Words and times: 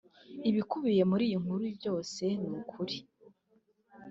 Ibikubiye 0.49 1.03
muri 1.11 1.23
iyi 1.29 1.37
nkuru 1.43 1.65
byose 1.77 2.23
ni 2.41 2.49
ukuri 2.59 2.97